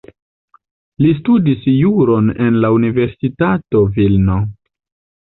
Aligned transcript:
Li 1.05 1.11
studis 1.17 1.69
juron 1.75 2.33
en 2.49 2.59
la 2.65 2.75
Universitato 2.81 3.87
Vilno. 4.01 4.43